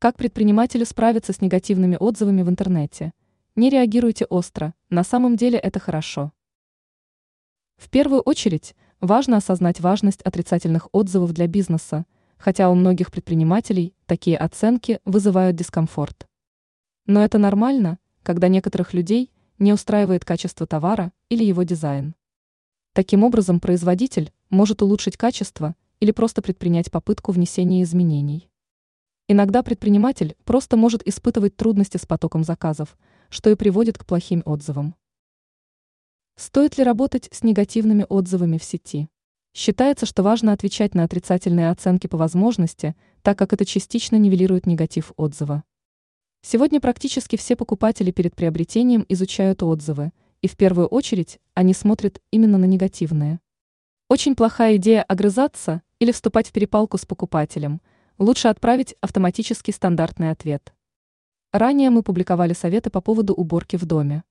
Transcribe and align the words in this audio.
Как 0.00 0.16
предпринимателю 0.16 0.86
справиться 0.86 1.34
с 1.34 1.42
негативными 1.42 1.98
отзывами 2.00 2.40
в 2.40 2.48
интернете? 2.48 3.12
Не 3.54 3.68
реагируйте 3.68 4.24
остро, 4.24 4.72
на 4.88 5.04
самом 5.04 5.36
деле 5.36 5.58
это 5.58 5.78
хорошо. 5.78 6.32
В 7.76 7.90
первую 7.90 8.22
очередь, 8.22 8.74
важно 9.02 9.36
осознать 9.36 9.80
важность 9.80 10.22
отрицательных 10.22 10.88
отзывов 10.92 11.34
для 11.34 11.46
бизнеса, 11.46 12.06
хотя 12.38 12.70
у 12.70 12.74
многих 12.74 13.12
предпринимателей 13.12 13.94
такие 14.06 14.38
оценки 14.38 15.00
вызывают 15.04 15.56
дискомфорт. 15.56 16.26
Но 17.04 17.22
это 17.22 17.36
нормально, 17.36 17.98
когда 18.22 18.48
некоторых 18.48 18.94
людей 18.94 19.30
не 19.58 19.74
устраивает 19.74 20.24
качество 20.24 20.66
товара 20.66 21.12
или 21.28 21.44
его 21.44 21.62
дизайн. 21.62 22.14
Таким 22.94 23.22
образом, 23.22 23.60
производитель 23.60 24.32
может 24.48 24.80
улучшить 24.80 25.18
качество 25.18 25.76
или 25.98 26.10
просто 26.10 26.40
предпринять 26.40 26.90
попытку 26.90 27.32
внесения 27.32 27.82
изменений. 27.82 28.49
Иногда 29.32 29.62
предприниматель 29.62 30.34
просто 30.44 30.76
может 30.76 31.06
испытывать 31.06 31.54
трудности 31.54 31.98
с 31.98 32.04
потоком 32.04 32.42
заказов, 32.42 32.98
что 33.28 33.48
и 33.48 33.54
приводит 33.54 33.96
к 33.96 34.04
плохим 34.04 34.42
отзывам. 34.44 34.96
Стоит 36.34 36.76
ли 36.76 36.82
работать 36.82 37.28
с 37.30 37.44
негативными 37.44 38.04
отзывами 38.08 38.58
в 38.58 38.64
сети? 38.64 39.08
Считается, 39.54 40.04
что 40.04 40.24
важно 40.24 40.52
отвечать 40.52 40.96
на 40.96 41.04
отрицательные 41.04 41.70
оценки 41.70 42.08
по 42.08 42.16
возможности, 42.16 42.96
так 43.22 43.38
как 43.38 43.52
это 43.52 43.64
частично 43.64 44.16
нивелирует 44.16 44.66
негатив 44.66 45.12
отзыва. 45.16 45.62
Сегодня 46.42 46.80
практически 46.80 47.36
все 47.36 47.54
покупатели 47.54 48.10
перед 48.10 48.34
приобретением 48.34 49.06
изучают 49.08 49.62
отзывы, 49.62 50.10
и 50.42 50.48
в 50.48 50.56
первую 50.56 50.88
очередь 50.88 51.38
они 51.54 51.72
смотрят 51.72 52.20
именно 52.32 52.58
на 52.58 52.64
негативные. 52.64 53.38
Очень 54.08 54.34
плохая 54.34 54.74
идея 54.74 55.04
огрызаться 55.04 55.82
или 56.00 56.10
вступать 56.10 56.48
в 56.48 56.52
перепалку 56.52 56.98
с 56.98 57.06
покупателем– 57.06 57.80
лучше 58.20 58.48
отправить 58.48 58.94
автоматический 59.00 59.72
стандартный 59.72 60.30
ответ. 60.30 60.74
Ранее 61.52 61.90
мы 61.90 62.02
публиковали 62.02 62.52
советы 62.52 62.90
по 62.90 63.00
поводу 63.00 63.34
уборки 63.34 63.76
в 63.76 63.86
доме. 63.86 64.22